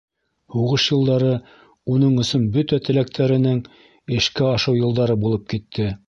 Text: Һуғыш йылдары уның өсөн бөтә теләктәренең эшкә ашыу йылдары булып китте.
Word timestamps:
Һуғыш 0.53 0.83
йылдары 0.93 1.33
уның 1.95 2.15
өсөн 2.23 2.47
бөтә 2.55 2.79
теләктәренең 2.87 3.59
эшкә 4.21 4.47
ашыу 4.55 4.79
йылдары 4.81 5.17
булып 5.25 5.45
китте. 5.55 5.91